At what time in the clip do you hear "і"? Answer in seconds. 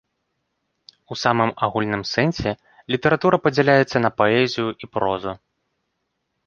4.85-4.93